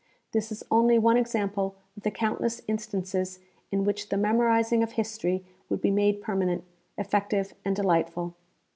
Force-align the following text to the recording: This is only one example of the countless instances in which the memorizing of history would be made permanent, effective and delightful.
This 0.31 0.51
is 0.51 0.63
only 0.71 0.97
one 0.97 1.15
example 1.15 1.75
of 1.95 2.01
the 2.01 2.09
countless 2.09 2.63
instances 2.67 3.37
in 3.71 3.83
which 3.83 4.09
the 4.09 4.17
memorizing 4.17 4.81
of 4.81 4.93
history 4.93 5.45
would 5.69 5.79
be 5.79 5.91
made 5.91 6.23
permanent, 6.23 6.63
effective 6.97 7.53
and 7.63 7.75
delightful. 7.75 8.33